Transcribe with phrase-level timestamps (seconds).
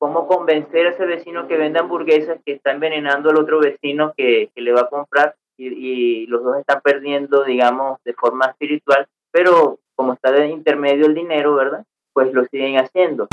[0.00, 4.50] cómo convencer a ese vecino que vende hamburguesas que está envenenando al otro vecino que,
[4.56, 10.14] le va a comprar y, los dos están perdiendo, digamos, de forma espiritual, pero como
[10.14, 11.84] está de intermedio el dinero, ¿verdad?
[12.14, 13.28] Pues lo siguen haciendo.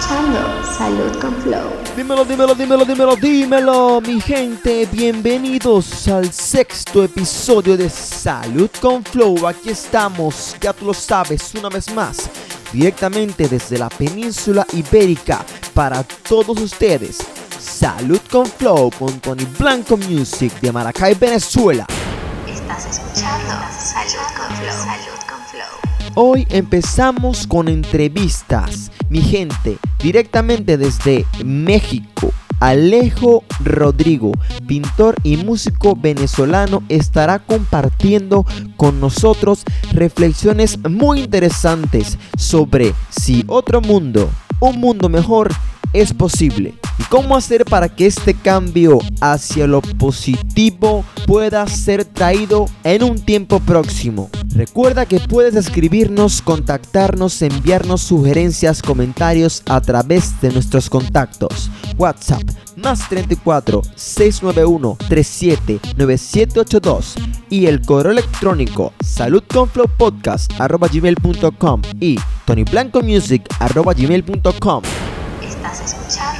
[0.00, 1.70] Salud con Flow.
[1.94, 4.86] Dímelo, dímelo, dímelo, dímelo, dímelo, mi gente.
[4.86, 9.46] Bienvenidos al sexto episodio de Salud con Flow.
[9.46, 12.30] Aquí estamos, ya tú lo sabes, una vez más,
[12.72, 17.18] directamente desde la península ibérica para todos ustedes.
[17.58, 21.86] Salud con Flow con Tony Blanco Music de Maracay, Venezuela.
[22.48, 24.72] Estás escuchando Salud con Flow.
[24.72, 25.21] Salud con Flow.
[26.14, 32.30] Hoy empezamos con entrevistas mi gente, directamente desde México,
[32.60, 34.32] Alejo Rodrigo,
[34.66, 38.44] pintor y músico venezolano, estará compartiendo
[38.76, 44.28] con nosotros reflexiones muy interesantes sobre si otro mundo,
[44.60, 45.50] un mundo mejor,
[45.94, 46.74] es posible.
[46.98, 53.18] ¿Y cómo hacer para que este cambio hacia lo positivo pueda ser traído en un
[53.20, 54.28] tiempo próximo?
[54.54, 61.70] Recuerda que puedes escribirnos, contactarnos, enviarnos sugerencias, comentarios a través de nuestros contactos.
[61.96, 62.42] WhatsApp
[62.76, 67.14] más 34 691 37 9782
[67.50, 74.82] y el correo electrónico saludconflowpodcast.com y tonyblancomusic.com
[75.80, 76.31] escuchando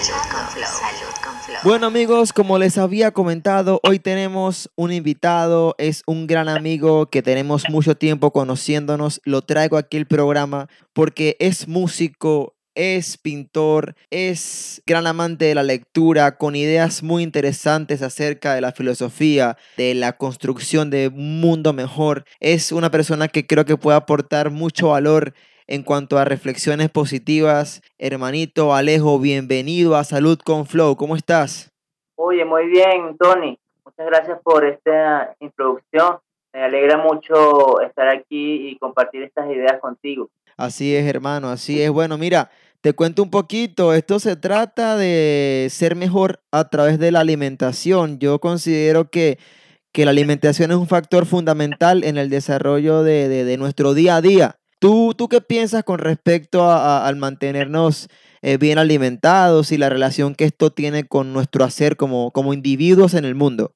[0.00, 1.32] Salud con.
[1.64, 7.20] Bueno amigos, como les había comentado, hoy tenemos un invitado, es un gran amigo que
[7.20, 14.82] tenemos mucho tiempo conociéndonos, lo traigo aquí al programa porque es músico, es pintor, es
[14.86, 20.16] gran amante de la lectura, con ideas muy interesantes acerca de la filosofía, de la
[20.16, 22.24] construcción de un mundo mejor.
[22.40, 25.34] Es una persona que creo que puede aportar mucho valor
[25.72, 27.80] en cuanto a reflexiones positivas.
[27.96, 30.96] Hermanito Alejo, bienvenido a Salud con Flow.
[30.96, 31.72] ¿Cómo estás?
[32.14, 33.58] Oye, muy bien, Tony.
[33.82, 36.18] Muchas gracias por esta introducción.
[36.52, 40.28] Me alegra mucho estar aquí y compartir estas ideas contigo.
[40.58, 41.90] Así es, hermano, así es.
[41.90, 42.50] Bueno, mira,
[42.82, 43.94] te cuento un poquito.
[43.94, 48.18] Esto se trata de ser mejor a través de la alimentación.
[48.18, 49.38] Yo considero que,
[49.90, 54.20] que la alimentación es un factor fundamental en el desarrollo de, de nuestro día a
[54.20, 54.58] día.
[54.82, 58.08] ¿Tú, tú qué piensas con respecto al mantenernos
[58.42, 63.14] eh, bien alimentados y la relación que esto tiene con nuestro hacer como, como individuos
[63.14, 63.70] en el mundo?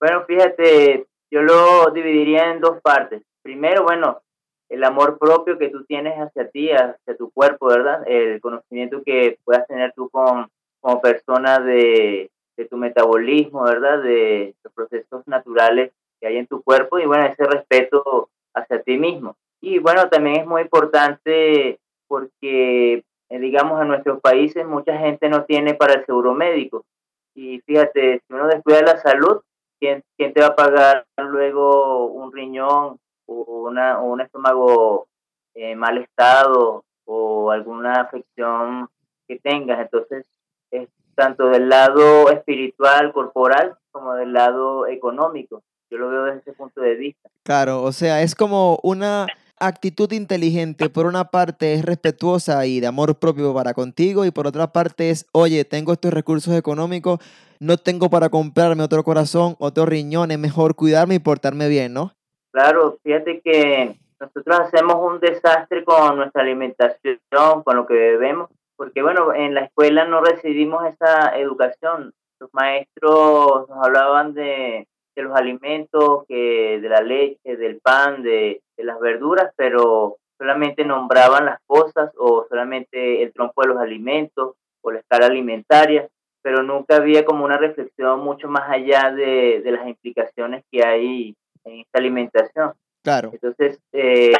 [0.00, 3.22] Bueno, fíjate, yo lo dividiría en dos partes.
[3.42, 4.22] Primero, bueno,
[4.68, 8.02] el amor propio que tú tienes hacia ti, hacia tu cuerpo, ¿verdad?
[8.08, 10.48] El conocimiento que puedas tener tú con,
[10.80, 14.02] como persona de, de tu metabolismo, ¿verdad?
[14.02, 18.98] De los procesos naturales que hay en tu cuerpo y bueno, ese respeto hacia ti
[18.98, 19.36] mismo.
[19.60, 21.78] Y bueno, también es muy importante
[22.08, 26.84] porque, eh, digamos, en nuestros países mucha gente no tiene para el seguro médico.
[27.34, 29.42] Y fíjate, si uno descuida la salud,
[29.78, 33.34] ¿quién, quién te va a pagar luego un riñón o,
[33.68, 35.06] una, un estómago
[35.54, 38.88] en mal estado o alguna afección
[39.28, 39.78] que tengas?
[39.80, 40.26] Entonces,
[40.70, 45.62] es tanto del lado espiritual, corporal, como del lado económico.
[45.90, 47.28] Yo lo veo desde ese punto de vista.
[47.44, 49.26] Claro, o sea, es como una
[49.60, 54.46] actitud inteligente, por una parte es respetuosa y de amor propio para contigo y por
[54.46, 57.20] otra parte es, oye, tengo estos recursos económicos,
[57.60, 62.12] no tengo para comprarme otro corazón, otro riñón, es mejor cuidarme y portarme bien, ¿no?
[62.52, 69.02] Claro, fíjate que nosotros hacemos un desastre con nuestra alimentación, con lo que bebemos, porque
[69.02, 72.12] bueno, en la escuela no recibimos esa educación.
[72.40, 78.62] Los maestros nos hablaban de de los alimentos, que de la leche, del pan, de,
[78.84, 84.90] las verduras, pero solamente nombraban las cosas o solamente el tronco de los alimentos o
[84.90, 86.08] la escala alimentaria,
[86.42, 91.80] pero nunca había como una reflexión mucho más allá de, las implicaciones que hay en
[91.80, 92.72] esta alimentación.
[93.02, 93.30] Claro.
[93.32, 94.32] Entonces, eh,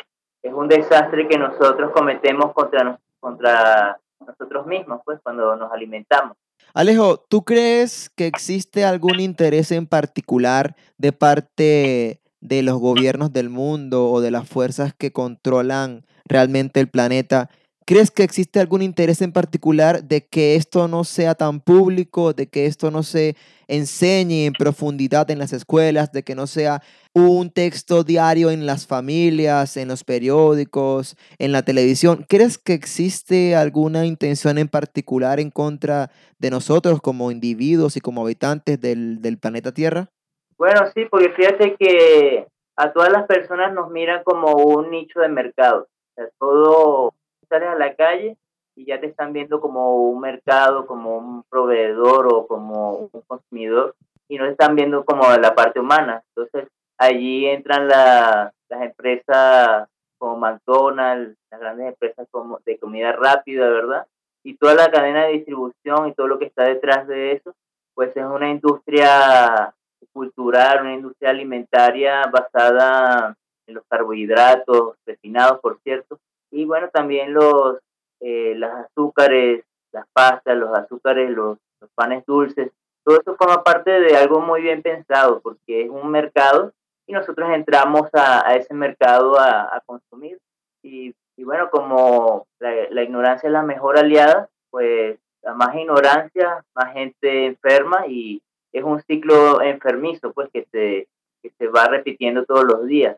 [0.42, 6.36] es un desastre que nosotros cometemos contra, contra nosotros mismos, pues, cuando nos alimentamos.
[6.72, 13.50] Alejo, ¿tú crees que existe algún interés en particular de parte de los gobiernos del
[13.50, 17.50] mundo o de las fuerzas que controlan realmente el planeta
[17.90, 22.46] ¿Crees que existe algún interés en particular de que esto no sea tan público, de
[22.46, 23.34] que esto no se
[23.66, 26.84] enseñe en profundidad en las escuelas, de que no sea
[27.14, 32.24] un texto diario en las familias, en los periódicos, en la televisión?
[32.28, 38.22] ¿Crees que existe alguna intención en particular en contra de nosotros como individuos y como
[38.22, 40.12] habitantes del, del planeta Tierra?
[40.60, 42.46] Bueno, sí, porque fíjate que
[42.76, 45.84] a todas las personas nos miran como un nicho de mercado.
[45.84, 47.14] O sea, todo
[47.48, 48.36] sales a la calle
[48.76, 53.94] y ya te están viendo como un mercado, como un proveedor o como un consumidor
[54.28, 56.22] y no están viendo como la parte humana.
[56.36, 56.68] Entonces,
[56.98, 64.06] allí entran las empresas como McDonald's, las grandes empresas como de comida rápida, ¿verdad?
[64.44, 67.54] Y toda la cadena de distribución y todo lo que está detrás de eso,
[67.94, 69.74] pues es una industria
[70.12, 73.36] cultural, una industria alimentaria basada
[73.66, 76.18] en los carbohidratos refinados, por cierto,
[76.50, 77.78] y bueno, también los,
[78.20, 81.58] eh, los azúcares, las pastas, los azúcares, los,
[81.94, 82.70] panes dulces,
[83.02, 86.72] todo eso forma parte de algo muy bien pensado, porque es un mercado
[87.06, 90.38] y nosotros entramos a, ese mercado a, consumir.
[90.82, 96.62] Y, y, bueno, como la, la ignorancia es la mejor aliada, pues a más ignorancia,
[96.74, 101.08] más gente enferma y es un ciclo enfermizo, pues que se,
[101.42, 103.16] que se va repitiendo todos los días.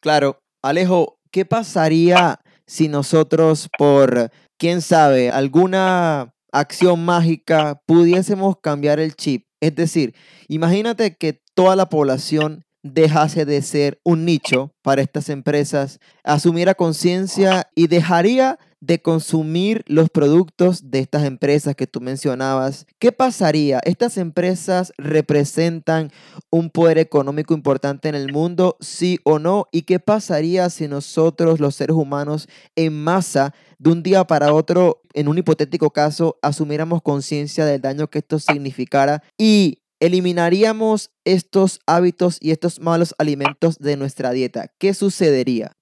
[0.00, 9.14] Claro, Alejo, ¿qué pasaría si nosotros por, quién sabe, alguna acción mágica pudiésemos cambiar el
[9.14, 9.46] chip?
[9.60, 10.14] Es decir,
[10.48, 17.68] imagínate que toda la población dejase de ser un nicho para estas empresas, asumiera conciencia
[17.74, 23.80] y dejaría de consumir los productos de estas empresas que tú mencionabas, ¿qué pasaría?
[23.84, 26.12] ¿Estas empresas representan
[26.50, 29.68] un poder económico importante en el mundo, sí o no?
[29.72, 32.46] ¿Y qué pasaría si nosotros, los seres humanos,
[32.76, 38.08] en masa, de un día para otro, en un hipotético caso, asumiéramos conciencia del daño
[38.08, 44.66] que esto significara y eliminaríamos estos hábitos y estos malos alimentos de nuestra dieta?
[44.78, 45.72] ¿Qué sucedería?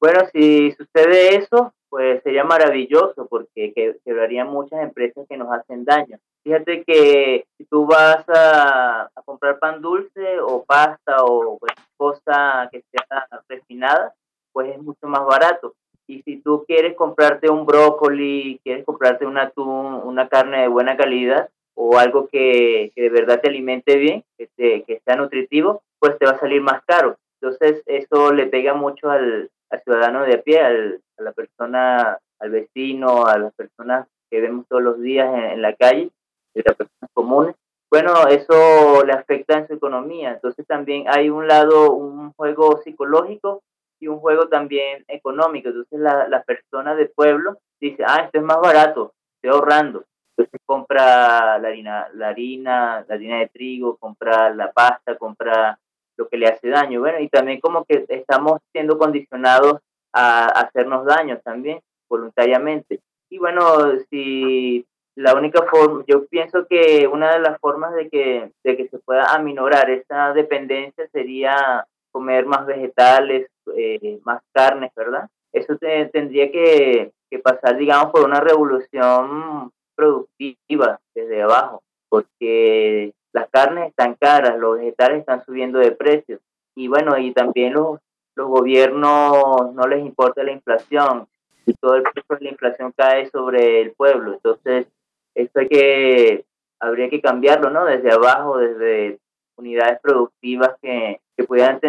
[0.00, 3.74] Bueno, si sucede eso, pues sería maravilloso porque
[4.04, 6.18] quebrarían muchas empresas que nos hacen daño.
[6.44, 11.58] Fíjate que si tú vas a, comprar pan dulce o pasta o
[11.96, 14.14] cosa que sea refinada,
[14.52, 15.74] pues es mucho más barato.
[16.06, 21.98] Y si tú quieres comprarte un brócoli, quieres comprarte una carne de buena calidad o
[21.98, 26.40] algo que, de verdad te alimente bien, que, que sea nutritivo, pues te va a
[26.40, 27.16] salir más caro.
[27.40, 32.18] Entonces eso le pega mucho al, al ciudadano de a pie, al, a la persona,
[32.38, 36.10] al vecino, a las personas que vemos todos los días en, la calle,
[36.54, 37.56] de las personas comunes.
[37.90, 40.32] Bueno, eso le afecta en su economía.
[40.32, 43.62] Entonces también hay un lado, un juego psicológico
[44.00, 45.68] y un juego también económico.
[45.68, 50.04] Entonces la, la persona del pueblo dice, ah, esto es más barato, estoy ahorrando.
[50.36, 55.78] Entonces compra la harina, la harina, la harina de trigo, compra la pasta, compra
[56.16, 57.00] lo que le hace daño.
[57.00, 59.80] Bueno, y también como que estamos siendo condicionados
[60.12, 63.00] a, hacernos daño también, voluntariamente.
[63.28, 63.62] Y bueno,
[64.10, 68.88] si la única forma, yo pienso que una de las formas de que, de que
[68.88, 75.28] se pueda aminorar esa dependencia sería comer más vegetales, eh, más carnes, ¿verdad?
[75.52, 83.88] Eso tendría que, que pasar, digamos, por una revolución productiva desde abajo, porque las carnes
[83.88, 86.38] están caras, los vegetales están subiendo de precio
[86.74, 88.00] y bueno, y también los,
[88.34, 91.26] los gobiernos no les importa la inflación
[91.66, 94.34] y todo el peso de la inflación cae sobre el pueblo.
[94.34, 94.86] Entonces,
[95.34, 96.44] esto hay que,
[96.80, 97.84] habría que cambiarlo, ¿no?
[97.84, 99.18] Desde abajo, desde
[99.56, 101.80] unidades productivas que, que puedan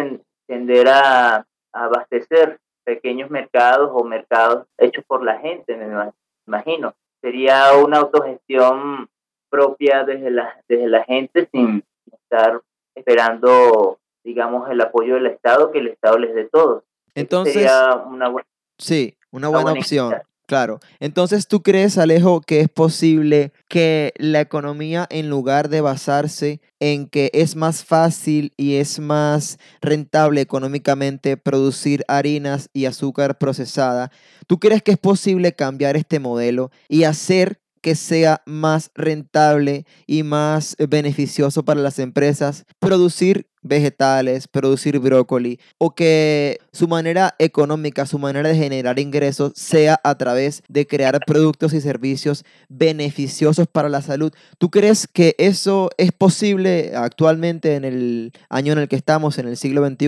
[0.46, 6.12] tender a, a, abastecer pequeños mercados o mercados hechos por la gente, me
[6.46, 6.94] imagino.
[7.24, 9.08] Sería una autogestión
[9.48, 12.60] propia desde la, desde la gente sin estar
[12.94, 16.84] esperando, digamos, el apoyo del Estado, que el Estado les dé todo.
[17.14, 17.72] Entonces,
[18.04, 18.46] una buena,
[18.78, 20.12] sí, una buena, opción.
[20.48, 20.78] Claro.
[21.00, 27.06] Entonces, ¿tú crees, Alejo, que es posible que la economía, en lugar de basarse en
[27.08, 34.10] que es más fácil y es más rentable económicamente producir harinas y azúcar procesada,
[34.46, 40.22] ¿tú crees que es posible cambiar este modelo y hacer que sea más rentable y
[40.22, 48.18] más beneficioso para las empresas producir vegetales, producir brócoli o que su manera económica, su
[48.18, 54.00] manera de generar ingresos sea a través de crear productos y servicios beneficiosos para la
[54.00, 54.32] salud.
[54.58, 59.46] ¿Tú crees que eso es posible actualmente en el año en el que estamos, en
[59.46, 60.06] el siglo XXI?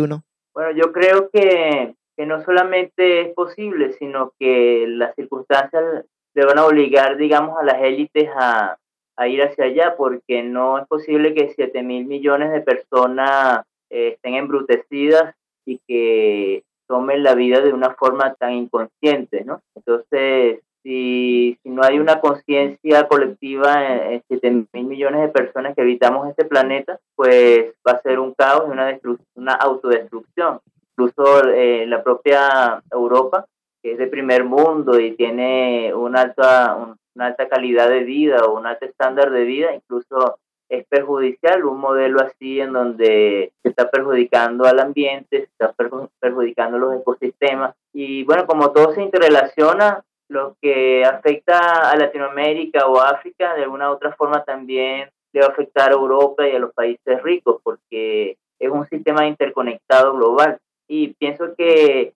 [0.55, 6.07] Bueno, yo creo que, que no solamente es posible, sino que las circunstancias
[6.37, 8.77] le van a obligar, digamos, a las élites a,
[9.27, 14.35] ir hacia allá, porque no es posible que 7 mil millones de personas eh, estén
[14.35, 19.63] embrutecidas y que tomen la vida de una forma tan inconsciente, ¿no?
[19.75, 25.81] Entonces, si, si no hay una conciencia colectiva en, 7 mil millones de personas que
[25.81, 29.01] habitamos este planeta, pues va a ser un caos y una,
[29.35, 30.61] una autodestrucción.
[30.91, 33.47] Incluso eh, la propia Europa,
[33.87, 36.77] que es de primer mundo y tiene una alta,
[37.15, 41.79] una alta calidad de vida o un alto estándar de vida, incluso es perjudicial un
[41.79, 45.73] modelo así en donde se está perjudicando al ambiente, se está
[46.19, 47.77] perjudicando los ecosistemas.
[47.93, 53.89] Y bueno, como todo se interrelaciona, lo que afecta a Latinoamérica o África, de alguna
[53.89, 57.61] u otra forma también le va a afectar a Europa y a los países ricos,
[57.63, 60.59] porque es un sistema interconectado global.
[60.89, 62.15] Y pienso que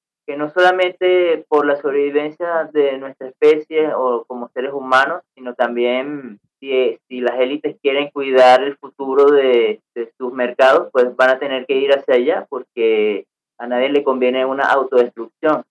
[0.53, 7.21] solamente por la sobrevivencia de nuestra especie o como seres humanos, sino también si, si
[7.21, 11.75] las élites quieren cuidar el futuro de, de sus mercados, pues van a tener que
[11.75, 13.27] ir hacia allá porque
[13.59, 15.65] a nadie le conviene una autodestrucción.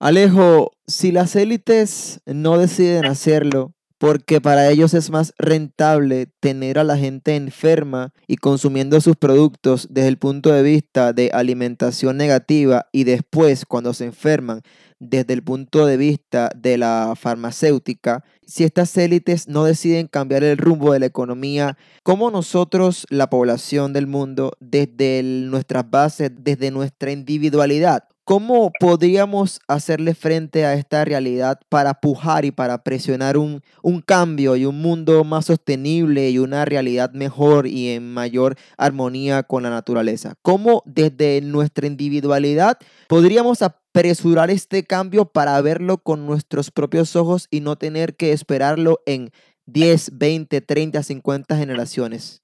[0.00, 3.72] Alejo, si las élites no deciden hacerlo,
[4.04, 9.88] porque para ellos es más rentable tener a la gente enferma y consumiendo sus productos
[9.88, 14.60] desde el punto de vista de alimentación negativa y después cuando se enferman
[15.00, 20.58] desde el punto de vista de la farmacéutica, si estas élites no deciden cambiar el
[20.58, 27.10] rumbo de la economía, ¿cómo nosotros, la población del mundo, desde nuestras bases, desde nuestra
[27.10, 34.00] individualidad, ¿Cómo podríamos hacerle frente a esta realidad para pujar y para presionar un, un,
[34.00, 39.62] cambio y un mundo más sostenible y una realidad mejor y en mayor armonía con
[39.62, 40.36] la naturaleza?
[40.40, 42.78] ¿Cómo desde nuestra individualidad
[43.08, 49.00] podríamos apresurar este cambio para verlo con nuestros propios ojos y no tener que esperarlo
[49.04, 49.32] en
[49.66, 52.42] 10, 20, 30, 50 generaciones?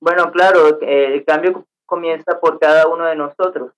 [0.00, 3.70] Bueno, claro, el cambio comienza por cada uno de nosotros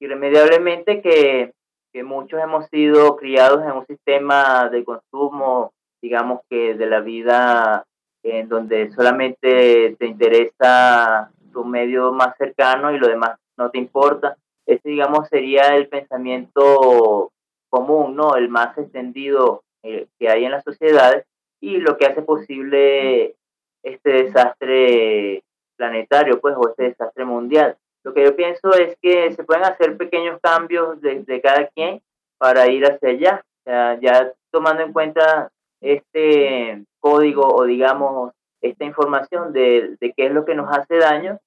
[0.00, 1.52] irremediablemente que,
[1.92, 7.84] que muchos hemos sido criados en un sistema de consumo, digamos que de la vida
[8.22, 14.36] en donde solamente te interesa tu medio más cercano y lo demás no te importa.
[14.66, 17.32] Ese, digamos, sería el pensamiento
[17.68, 18.36] común, ¿no?
[18.36, 21.24] El más extendido eh, que hay en las sociedades
[21.60, 23.34] y lo que hace posible
[23.82, 25.42] este desastre
[25.76, 27.76] planetario, pues, o este desastre mundial.
[28.02, 32.00] Lo que yo pienso es que se pueden hacer pequeños cambios de, cada quien
[32.38, 33.44] para ir hacia allá,
[34.00, 40.44] ya tomando en cuenta este código o digamos esta información de, de qué es lo
[40.44, 41.38] que nos hace daño,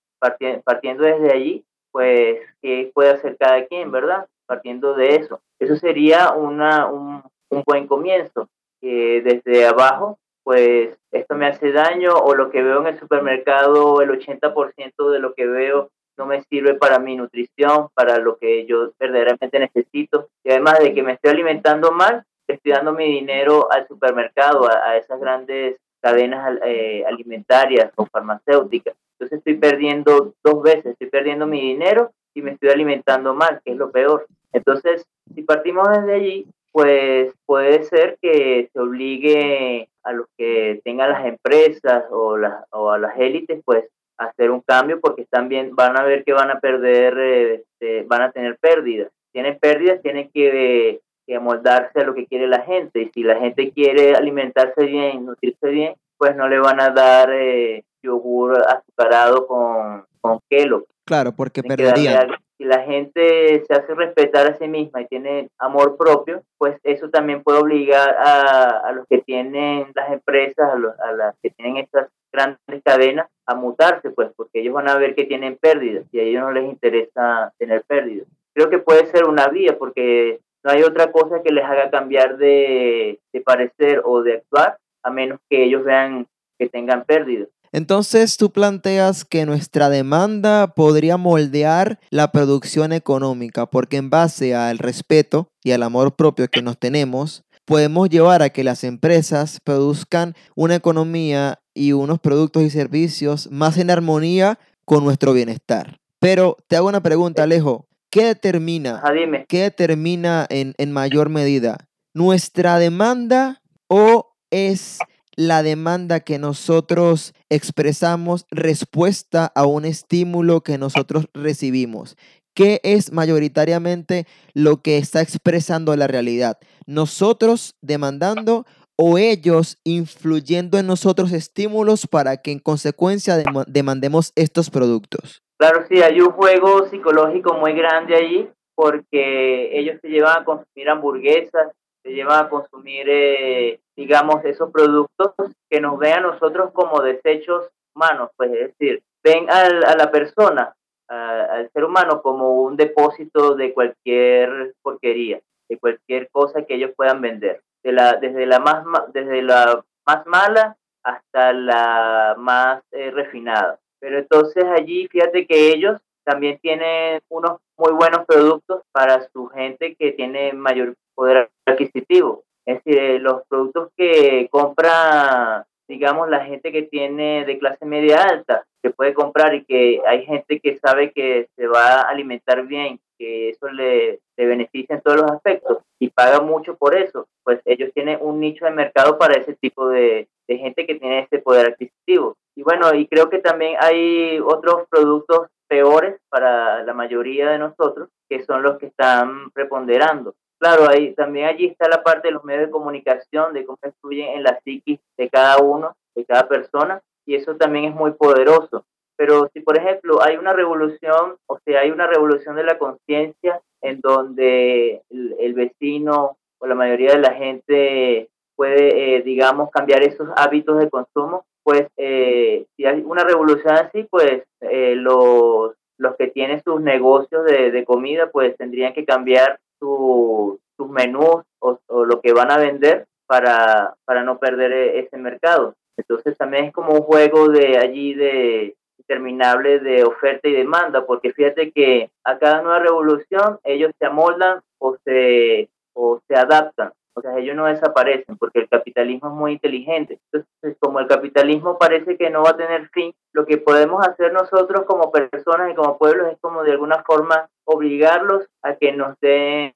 [0.64, 4.28] partiendo desde allí, pues qué puede hacer cada quien, ¿verdad?
[4.46, 5.42] Partiendo de eso.
[5.60, 8.50] Eso sería una, un, un buen comienzo,
[8.82, 14.02] que desde abajo, pues esto me hace daño o lo que veo en el supermercado,
[14.02, 18.66] el 80% de lo que veo no me sirve para mi nutrición, para lo que
[18.66, 20.30] yo verdaderamente necesito.
[20.44, 24.98] Y además de que me estoy alimentando mal, estoy dando mi dinero al supermercado, a,
[24.98, 28.96] esas grandes cadenas eh, alimentarias o farmacéuticas.
[29.14, 33.72] Entonces estoy perdiendo dos veces, estoy perdiendo mi dinero y me estoy alimentando mal, que
[33.72, 34.28] es lo peor.
[34.52, 41.12] Entonces, si partimos desde allí, pues puede ser que se obligue a los que tengan
[41.12, 43.86] las empresas o, las, o a las élites, pues
[44.18, 48.32] hacer un cambio porque también van a ver que van a perder, este, van a
[48.32, 49.12] tener pérdidas.
[49.32, 53.02] Tienen pérdidas, tienen que, que amoldarse a lo que quiere la gente.
[53.02, 57.32] Y si la gente quiere alimentarse bien, nutrirse bien, pues no le van a dar
[57.32, 60.86] eh, yogur azucarado con, con kelo.
[61.06, 65.98] Claro, porque perderían si la gente se hace respetar a sí misma y tiene amor
[65.98, 71.50] propio, pues eso también puede obligar a, los que tienen las empresas, a, las que
[71.50, 76.06] tienen estas grandes cadenas, a mutarse, pues, porque ellos van a ver que tienen pérdidas
[76.12, 78.28] y a ellos no les interesa tener pérdidas.
[78.54, 82.38] Creo que puede ser una vía, porque no hay otra cosa que les haga cambiar
[82.38, 87.50] de, de parecer o de actuar, a menos que ellos vean que tengan pérdidas.
[87.74, 94.78] Entonces tú planteas que nuestra demanda podría moldear la producción económica, porque en base al
[94.78, 100.36] respeto y al amor propio que nos tenemos, podemos llevar a que las empresas produzcan
[100.56, 106.00] una economía y unos productos y servicios más en armonía con nuestro bienestar.
[106.20, 107.88] Pero te hago una pregunta, Alejo.
[108.10, 109.02] ¿Qué determina,
[109.48, 111.90] ¿qué determina en, en mayor medida?
[112.14, 115.00] ¿Nuestra demanda o es
[115.36, 122.18] la demanda que nosotros expresamos respuesta a un estímulo que nosotros recibimos.
[122.54, 126.58] ¿Qué es mayoritariamente lo que está expresando la realidad?
[126.86, 135.42] ¿Nosotros demandando o ellos influyendo en nosotros estímulos para que en consecuencia demandemos estos productos?
[135.58, 140.90] Claro, sí, hay un juego psicológico muy grande allí porque ellos se llevan a consumir
[140.90, 141.72] hamburguesas
[142.04, 145.34] te llevan a consumir, eh, digamos, esos productos
[145.70, 150.76] que nos ven a nosotros como desechos humanos, pues es decir, ven a la persona,
[151.08, 157.22] al ser humano como un depósito de cualquier porquería, de cualquier cosa que ellos puedan
[157.22, 158.84] vender, de la, desde, la más,
[159.14, 163.80] desde la más mala hasta la más eh, refinada.
[164.00, 169.96] Pero entonces allí, fíjate que ellos también tienen unos muy buenos productos para su gente
[169.96, 172.44] que tiene mayor poder adquisitivo.
[172.66, 178.24] Es decir, eh, los productos que compra, digamos, la gente que tiene de clase media
[178.24, 182.66] alta, que puede comprar y que hay gente que sabe que se va a alimentar
[182.66, 187.62] bien, que eso le, beneficia en todos los aspectos y paga mucho por eso, pues
[187.66, 191.40] ellos tienen un nicho de mercado para ese tipo de, de gente que tiene ese
[191.40, 192.36] poder adquisitivo.
[192.56, 198.10] Y bueno, y creo que también hay otros productos peores para la mayoría de nosotros,
[198.30, 200.36] que son los que están preponderando.
[200.64, 204.30] Claro, ahí, también allí está la parte de los medios de comunicación, de cómo influyen
[204.30, 208.86] en la psiquis de cada uno, de cada persona, y eso también es muy poderoso.
[209.18, 213.60] Pero si, por ejemplo, hay una revolución, o sea, hay una revolución de la conciencia
[213.82, 220.30] en donde el, vecino o la mayoría de la gente puede, eh, digamos, cambiar esos
[220.38, 226.28] hábitos de consumo, pues eh, si hay una revolución así, pues eh, los, los que
[226.28, 232.34] tienen sus negocios de, de comida, pues tendrían que cambiar sus menús o, lo que
[232.34, 235.76] van a vender para, para no perder e, ese mercado.
[235.98, 241.34] Entonces también es como un juego de allí de interminable de oferta y demanda, porque
[241.34, 246.94] fíjate que a cada nueva revolución ellos se amoldan o se, o se adaptan.
[247.16, 250.20] O sea, ellos no desaparecen porque el capitalismo es muy inteligente.
[250.32, 254.34] Entonces, como el capitalismo parece que no va a tener fin, lo que podemos hacer
[254.34, 259.20] nosotros como personas y como pueblos es como de alguna forma obligarlos a que nos
[259.22, 259.74] den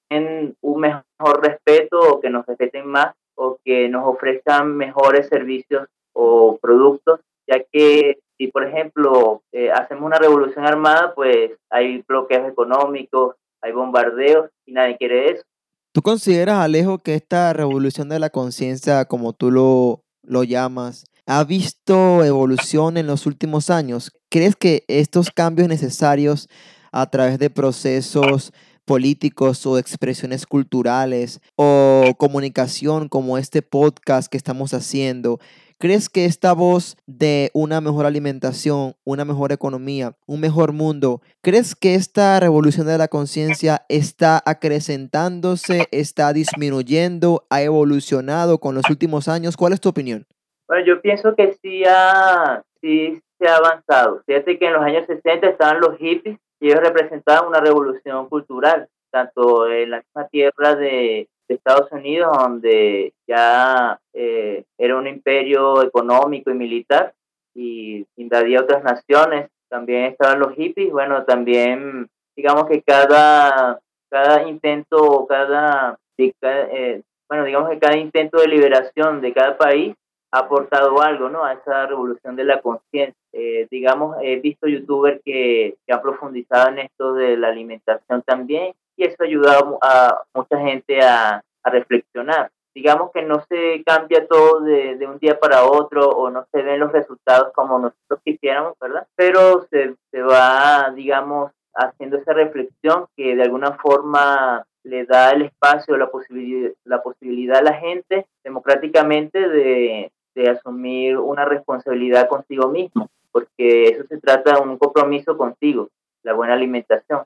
[0.62, 6.58] un mejor respeto o que nos respeten más o que nos ofrezcan mejores servicios o
[6.60, 13.36] productos, ya que si por ejemplo eh, hacemos una revolución armada, pues hay bloqueos económicos,
[13.62, 15.44] hay bombardeos y nadie quiere eso.
[15.98, 21.44] ¿Tú consideras, Alejo, que esta revolución de la conciencia, como tú lo, lo llamas, ha
[21.44, 24.12] visto evolución en los últimos años?
[24.30, 26.50] ¿Crees que estos cambios necesarios
[26.92, 28.54] a través de procesos
[28.86, 35.40] políticos o expresiones culturales o comunicación como este podcast que estamos haciendo
[35.80, 41.76] ¿Crees que esta voz de una mejor alimentación, una mejor economía, un mejor mundo, crees
[41.76, 49.28] que esta revolución de la conciencia está acrecentándose, está disminuyendo, ha evolucionado con los últimos
[49.28, 49.56] años?
[49.56, 50.26] ¿Cuál es tu opinión?
[50.68, 54.24] Bueno, yo pienso que sí, ha, sí se ha avanzado.
[54.26, 58.88] Fíjate que en los años 60 estaban los hippies y ellos representaban una revolución cultural,
[59.12, 65.82] tanto en la misma tierra de, de Estados Unidos, donde ya eh, era un imperio
[65.84, 67.14] económico y militar
[67.56, 69.50] y invadía otras naciones.
[69.70, 70.92] También estaban los hippies.
[70.92, 73.80] Bueno, también digamos que cada,
[74.10, 79.96] cada intento, cada, eh, bueno, digamos que cada intento de liberación de cada país
[80.32, 81.46] ha aportado algo, ¿no?
[81.46, 83.16] A esa revolución de la conciencia.
[83.34, 88.74] Eh, digamos, he visto youtubers que, que han profundizado en esto de la alimentación también
[88.98, 92.50] y eso ha ayudado a mucha gente a, reflexionar.
[92.74, 96.62] Digamos que no se cambia todo de, de, un día para otro o no se
[96.62, 99.06] ven los resultados como nosotros quisiéramos, ¿verdad?
[99.18, 105.42] Pero se, se va, digamos, haciendo esa reflexión que de alguna forma le da el
[105.42, 112.70] espacio, la posibilidad, la posibilidad a la gente democráticamente de, de asumir una responsabilidad consigo
[112.70, 115.90] mismo, porque eso se trata de un compromiso contigo,
[116.24, 117.24] la buena alimentación.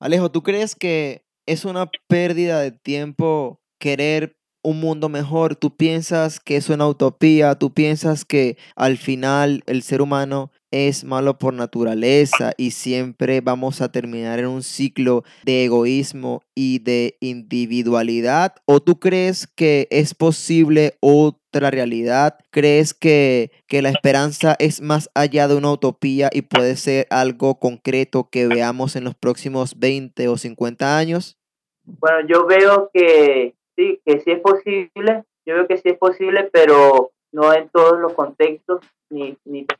[0.00, 5.56] Alejo, ¿tú crees que es una pérdida de tiempo querer un mundo mejor?
[5.56, 7.56] ¿Tú piensas que es una utopía?
[7.56, 13.80] ¿Tú piensas que al final el ser humano es malo por naturaleza y siempre vamos
[13.80, 18.54] a terminar en un ciclo de egoísmo y de individualidad?
[18.66, 22.38] ¿O tú crees que es posible otra realidad?
[22.50, 27.58] ¿Crees que, que la esperanza es más allá de una utopía y puede ser algo
[27.58, 31.38] concreto que veamos en los próximos 20 o 50 años?
[31.84, 36.50] Bueno, yo veo que sí, que sí es posible, yo veo que sí es posible,
[36.52, 39.37] pero no en todos los contextos, ni,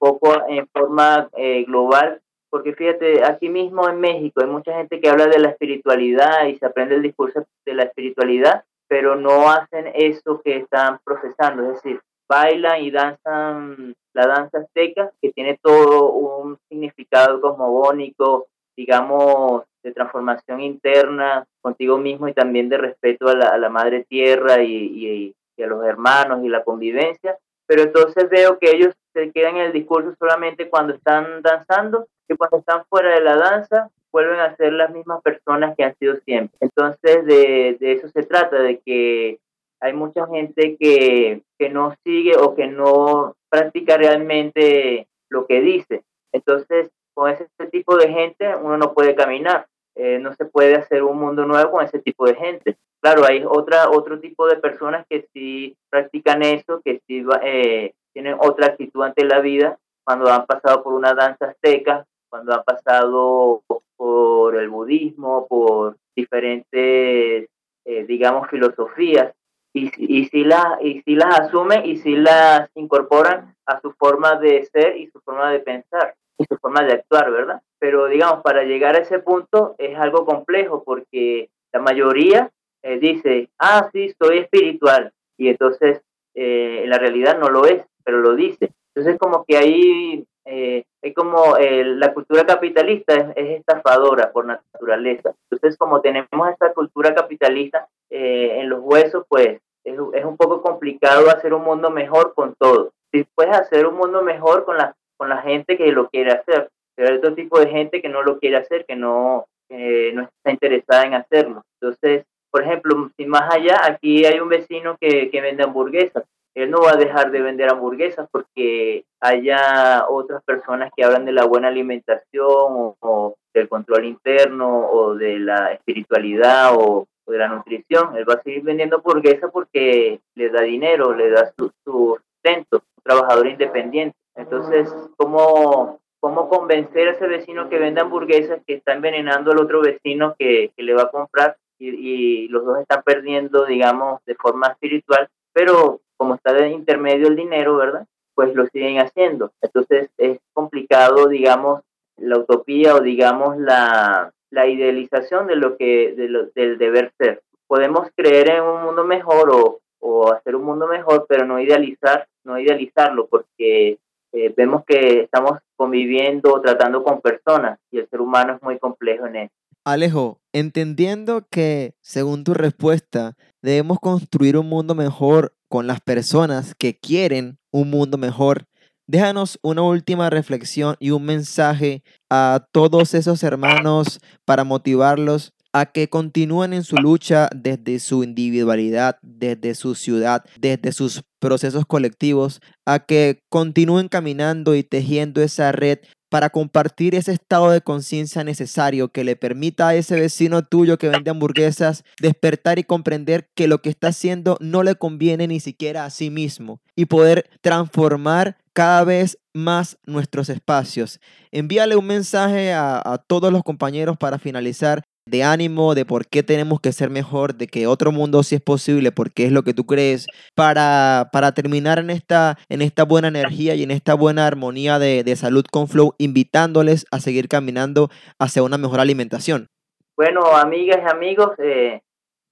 [0.08, 5.08] tampoco en forma eh, global, porque fíjate, aquí mismo en México hay mucha gente que
[5.08, 9.90] habla de la espiritualidad y se aprende el discurso de la espiritualidad, pero no hacen
[9.94, 16.12] eso que están profesando, es decir, bailan y danzan la danza azteca, que tiene todo
[16.12, 24.04] un significado cosmogónico, digamos, transformación interna contigo mismo y también de respeto a la, madre
[24.08, 27.38] tierra y, y, a los hermanos y la convivencia.
[27.66, 32.36] Pero entonces veo que ellos se quedan en el discurso solamente cuando están danzando y
[32.36, 36.16] cuando están fuera de la danza vuelven a ser las mismas personas que han sido
[36.24, 36.56] siempre.
[36.60, 39.38] Entonces de, de eso se trata, de que
[39.80, 46.02] hay mucha gente que, que no sigue o que no practica realmente lo que dice.
[46.32, 51.02] Entonces, con ese tipo de gente uno no puede caminar, eh, no se puede hacer
[51.02, 52.76] un mundo nuevo con ese tipo de gente.
[53.00, 58.36] Claro, hay otra, otro tipo de personas que sí practican eso, que sí eh, tienen
[58.40, 63.62] otra actitud ante la vida cuando han pasado por una danza azteca, cuando han pasado
[63.96, 67.48] por el budismo, por diferentes,
[67.84, 69.32] eh, digamos, filosofías
[69.72, 74.34] y, y, si la, y si las asumen y si las incorporan a su forma
[74.34, 77.62] de ser y su forma de pensar y su forma de actuar, ¿verdad?
[77.78, 82.50] Pero digamos, para llegar a ese punto es algo complejo porque la mayoría
[82.82, 86.02] eh, dice, ah, sí, soy espiritual y entonces
[86.34, 88.70] eh, la realidad no lo es, pero lo dice.
[88.94, 95.34] Entonces como que ahí eh, es como la cultura capitalista es, es, estafadora por naturaleza.
[95.50, 101.54] Entonces como tenemos esta cultura capitalista en los huesos, pues es, un poco complicado hacer
[101.54, 102.92] un mundo mejor con todo.
[103.12, 106.70] Si puedes hacer un mundo mejor con la, con la gente que lo quiere hacer,
[106.94, 110.50] pero hay otro tipo de gente que no lo quiere hacer, que no, no está
[110.50, 111.62] interesada en hacerlo.
[111.80, 116.24] Entonces, por ejemplo, si más allá, aquí hay un vecino que, que vende hamburguesas.
[116.58, 121.30] Él no va a dejar de vender hamburguesas porque haya otras personas que hablan de
[121.30, 128.16] la buena alimentación o, del control interno o de la espiritualidad o, de la nutrición.
[128.16, 133.02] Él va a seguir vendiendo hamburguesas porque le da dinero, le da su, sustento, un
[133.04, 134.16] trabajador independiente.
[134.34, 139.80] Entonces, ¿cómo, ¿cómo convencer a ese vecino que vende hamburguesas que está envenenando al otro
[139.80, 144.68] vecino que, le va a comprar y, y, los dos están perdiendo, digamos, de forma
[144.68, 148.06] espiritual, pero como está de intermedio el dinero, ¿verdad?
[148.34, 149.52] Pues lo siguen haciendo.
[149.62, 151.80] Entonces es complicado, digamos,
[152.18, 157.42] la utopía o digamos la, la idealización de lo que de lo, del deber ser.
[157.66, 162.26] Podemos creer en un mundo mejor o, o hacer un mundo mejor, pero no idealizar,
[162.44, 163.98] no idealizarlo, porque
[164.32, 169.26] eh, vemos que estamos conviviendo, tratando con personas y el ser humano es muy complejo
[169.26, 169.54] en eso.
[169.84, 176.98] Alejo, entendiendo que, según tu respuesta, debemos construir un mundo mejor con las personas que
[176.98, 178.66] quieren un mundo mejor,
[179.08, 186.08] Déjanos una última reflexión y un mensaje a todos esos hermanos para motivarlos a que
[186.08, 192.98] continúen en su lucha desde su individualidad, desde su ciudad, desde sus procesos colectivos, a
[192.98, 199.24] que continúen caminando y tejiendo esa red para compartir ese estado de conciencia necesario que
[199.24, 203.90] le permita a ese vecino tuyo que vende hamburguesas despertar y comprender que lo que
[203.90, 209.38] está haciendo no le conviene ni siquiera a sí mismo y poder transformar cada vez
[209.52, 211.20] más nuestros espacios.
[211.50, 216.80] Envíale un mensaje a, todos los compañeros para finalizar de ánimo, de por qué tenemos
[216.80, 219.86] que ser mejor, de que otro mundo sí es posible, porque es lo que tú
[219.86, 224.98] crees, para, para terminar en esta, en esta buena energía y en esta buena armonía
[224.98, 229.68] de, salud con Flow, invitándoles a seguir caminando hacia una mejor alimentación.
[230.16, 232.00] Bueno, amigas y amigos, eh,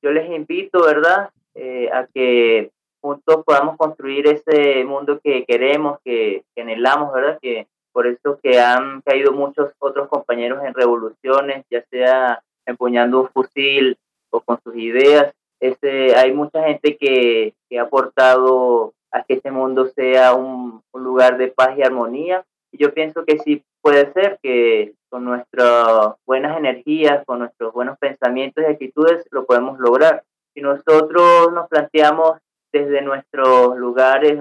[0.02, 6.42] yo les invito, ¿verdad?, eh, a que juntos podamos construir ese mundo que queremos, que,
[6.56, 7.38] anhelamos, ¿verdad?
[7.40, 13.28] Que por eso que han caído muchos otros compañeros en revoluciones, ya sea empuñando un
[13.28, 13.96] fusil
[14.30, 15.32] o con sus ideas.
[15.60, 21.04] Este, hay mucha gente que, que ha aportado a que este mundo sea un, un,
[21.04, 22.44] lugar de paz y armonía.
[22.72, 27.96] Y yo pienso que sí puede ser que con nuestras buenas energías, con nuestros buenos
[27.98, 30.24] pensamientos y actitudes lo podemos lograr.
[30.54, 32.38] Si nosotros nos planteamos
[32.72, 34.38] desde nuestros lugares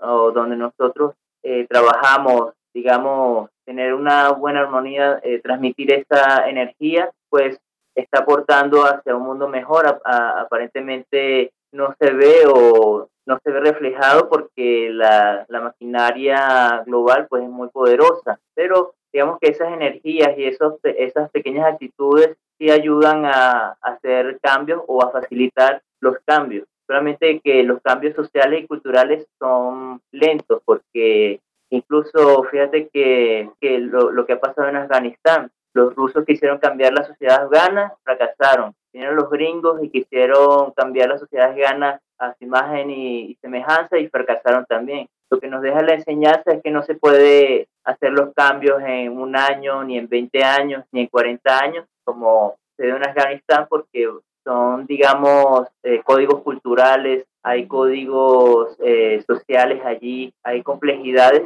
[0.00, 7.58] o donde nosotros eh, trabajamos, digamos, tener una buena armonía, eh, transmitir esa energía, pues
[7.94, 10.00] está aportando hacia un mundo mejor.
[10.04, 17.42] aparentemente no se ve o no se ve reflejado porque la, la, maquinaria global pues
[17.42, 23.24] es muy poderosa, pero digamos que esas energías y esos, esas pequeñas actitudes sí ayudan
[23.24, 28.66] a, a hacer cambios o a facilitar los cambios solamente que los cambios sociales y
[28.66, 35.50] culturales son lentos, porque incluso fíjate que, que lo, lo, que ha pasado en Afganistán,
[35.74, 38.74] los rusos quisieron cambiar la sociedad afgana, fracasaron.
[38.92, 44.08] Vinieron los gringos y quisieron cambiar la sociedad afgana a su imagen y, semejanza y
[44.08, 45.08] fracasaron también.
[45.30, 49.18] lo que nos deja la enseñanza es que no se puede hacer los cambios en
[49.18, 53.66] un año, ni en 20 años, ni en 40 años, como se dio en Afganistán,
[53.68, 54.08] porque
[54.44, 61.42] son, digamos, eh, códigos culturales, hay códigos eh, sociales allí, hay complejidades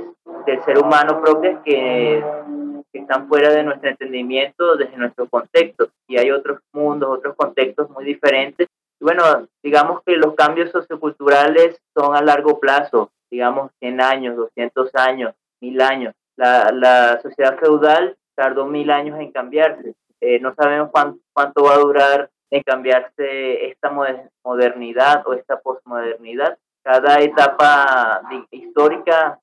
[0.46, 2.22] del ser humano propias que,
[2.98, 7.88] que, están fuera de nuestro entendimiento, desde nuestro contexto, y hay otros mundos, otros contextos
[7.90, 8.68] muy diferentes.
[9.00, 9.22] Y bueno,
[9.62, 15.80] digamos que los cambios socioculturales son a largo plazo, digamos 100 años, 200 años, 1000
[15.80, 16.14] años.
[16.36, 19.94] La, la sociedad feudal tardó mil años en cambiarse.
[20.20, 23.90] Eh, no sabemos cuánto va a durar en cambiarse esta
[24.44, 26.56] modernidad o esta posmodernidad.
[26.82, 29.38] Cada etapa histórica,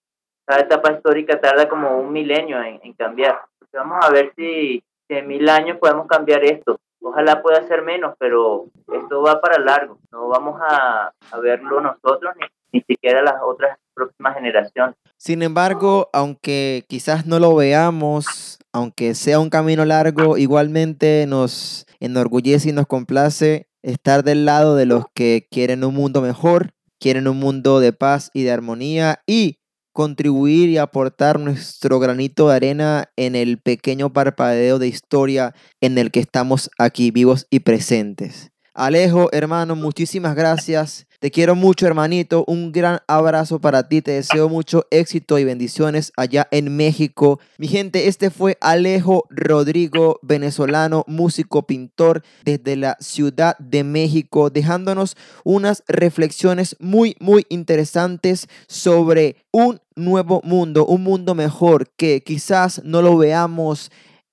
[0.45, 3.39] cada etapa histórica tarda como un milenio en, cambiar.
[3.73, 6.79] vamos a ver si, en mil años podemos cambiar esto.
[7.01, 9.99] Ojalá pueda ser menos, pero esto va para largo.
[10.11, 14.95] No vamos a, a verlo nosotros ni, ni siquiera las otras próximas generaciones.
[15.17, 22.69] Sin embargo, aunque quizás no lo veamos, aunque sea un camino largo, igualmente nos enorgullece
[22.69, 27.39] y nos complace estar del lado de los que quieren un mundo mejor, quieren un
[27.39, 29.59] mundo de paz y de armonía y
[29.95, 36.11] contribuir y aportar nuestro granito de arena en el pequeño parpadeo de historia en el
[36.11, 38.51] que estamos aquí vivos y presentes.
[38.77, 41.07] Alejo, hermano, muchísimas gracias.
[41.21, 42.43] Te quiero mucho, hermanito.
[42.45, 44.01] Un gran abrazo para ti.
[44.01, 47.39] Te deseo mucho éxito y bendiciones allá en México.
[47.57, 55.15] Mi gente, este fue Alejo Rodrigo, venezolano, músico, pintor desde la Ciudad de México, dejándonos
[55.45, 63.01] unas reflexiones muy, muy interesantes sobre un nuevo mundo, un mundo mejor que quizás no
[63.01, 63.89] lo veamos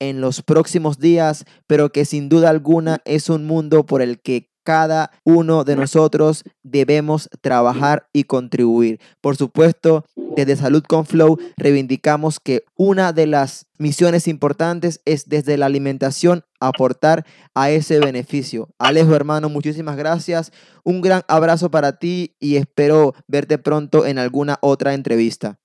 [0.08, 4.52] en los próximos días, pero que sin duda alguna es un mundo por el que
[4.64, 9.00] cada uno de nosotros debemos trabajar y contribuir.
[9.20, 15.56] Por supuesto, desde Salud con Flow reivindicamos que una de las misiones importantes es desde
[15.56, 18.68] la alimentación aportar a ese beneficio.
[18.78, 20.52] Alejo, hermano, muchísimas gracias.
[20.84, 25.58] Un gran abrazo para ti y espero verte pronto en alguna otra entrevista.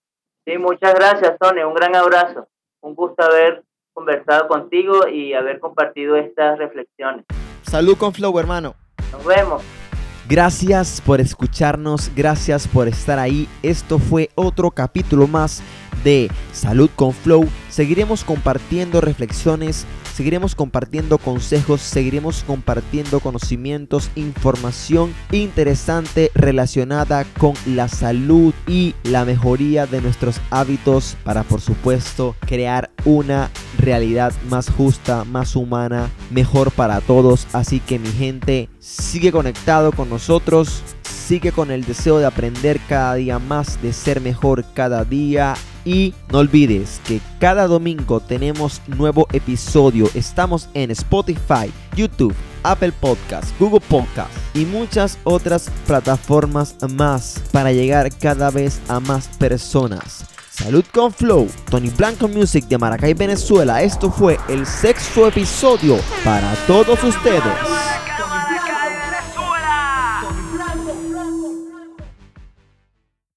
[0.46, 1.62] Sí, muchas gracias, Tony.
[1.62, 2.48] Un gran abrazo.
[2.82, 3.67] Un gusto haber
[3.98, 7.26] conversado contigo y haber compartido estas reflexiones.
[7.64, 8.76] Salud con Flow, hermano.
[9.12, 9.64] Nos vemos.
[10.30, 13.48] Gracias por escucharnos, gracias por estar ahí.
[13.64, 15.64] Esto fue otro capítulo más
[16.04, 17.48] de Salud con Flow.
[17.70, 28.52] Seguiremos compartiendo reflexiones, seguiremos compartiendo consejos, seguiremos compartiendo conocimientos, información interesante relacionada con la salud
[28.66, 35.56] y la mejoría de nuestros hábitos para por supuesto crear una realidad más justa, más
[35.56, 37.46] humana, mejor para todos.
[37.54, 43.14] Así que mi gente, sigue conectado con nosotros, sigue con el deseo de aprender cada
[43.14, 45.54] día más, de ser mejor cada día.
[45.88, 50.10] Y no olvides que cada domingo tenemos nuevo episodio.
[50.16, 58.14] Estamos en Spotify, YouTube, Apple Podcast, Google Podcast y muchas otras plataformas más para llegar
[58.18, 60.26] cada vez a más personas.
[60.50, 63.82] Salud con Flow, Tony Blanco Music de Maracay, Venezuela.
[63.82, 68.07] Esto fue el sexto episodio para todos ustedes.